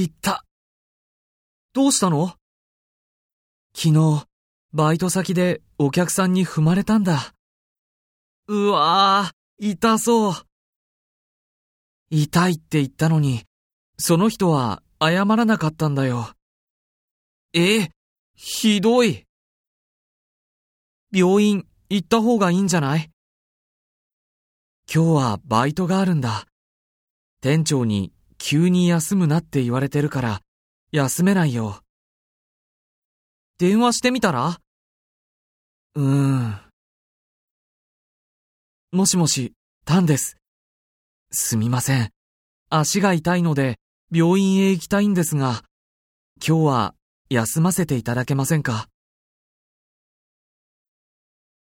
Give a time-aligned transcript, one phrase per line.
[0.00, 0.44] 行った。
[1.72, 2.34] どうしたの？
[3.74, 4.26] 昨日、
[4.72, 7.34] バイト先でお客さんに踏まれたんだ。
[8.48, 10.34] うわぁ、痛そう。
[12.10, 13.42] 痛いって言ったのに、
[13.98, 16.30] その人は謝らなかったんだよ。
[17.52, 17.88] え、
[18.34, 19.24] ひどい。
[21.12, 23.10] 病院行った方がいいんじゃない？
[24.92, 26.46] 今日はバイトがあるんだ。
[27.40, 30.40] 店長に急に休むなって言われてるから、
[30.92, 31.80] 休めないよ。
[33.58, 34.60] 電話してみたら？
[35.94, 36.60] うーん。
[38.92, 39.52] もしもし、
[39.84, 40.36] タンです。
[41.30, 42.10] すみません。
[42.70, 43.78] 足が痛いので、
[44.12, 45.64] 病院へ行きたいんですが、
[46.46, 46.94] 今日は
[47.30, 48.88] 休ませていただけませんか？